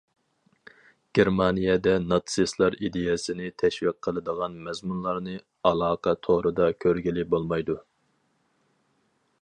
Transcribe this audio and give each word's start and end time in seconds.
گېرمانىيەدە 1.17 1.91
ناتسىستلار 2.13 2.77
ئىدىيەسىنى 2.87 3.51
تەشۋىق 3.63 3.99
قىلىدىغان 4.07 4.57
مەزمۇنلارنى 4.69 5.37
ئالاقە 5.71 6.17
تورىدا 6.29 6.71
كۆرگىلى 6.87 7.27
بولمايدۇ. 7.35 7.77